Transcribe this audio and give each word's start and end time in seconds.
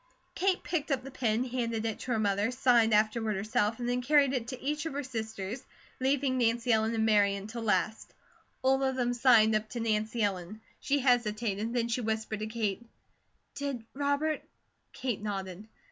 Kate 0.33 0.63
picked 0.63 0.89
up 0.89 1.03
the 1.03 1.11
pen, 1.11 1.43
handed 1.43 1.85
it 1.85 1.99
to 1.99 2.11
her 2.11 2.17
mother, 2.17 2.49
signed 2.49 2.91
afterward 2.91 3.35
herself, 3.35 3.77
and 3.79 3.87
then 3.87 4.01
carried 4.01 4.33
it 4.33 4.47
to 4.47 4.59
each 4.59 4.87
of 4.87 4.93
her 4.93 5.03
sisters, 5.03 5.63
leaving 5.99 6.39
Nancy 6.39 6.73
Ellen 6.73 6.95
and 6.95 7.05
Mary 7.05 7.35
until 7.35 7.61
last. 7.61 8.11
All 8.63 8.81
of 8.81 8.95
them 8.95 9.13
signed 9.13 9.53
up 9.53 9.69
to 9.69 9.79
Nancy 9.79 10.23
Ellen. 10.23 10.59
She 10.79 10.97
hesitated, 10.97 11.77
and 11.77 11.91
she 11.91 12.01
whispered 12.01 12.39
to 12.39 12.47
Kate: 12.47 12.83
"Did 13.53 13.85
Robert?" 13.93 14.41
Kate 14.91 15.21
nodded. 15.21 15.67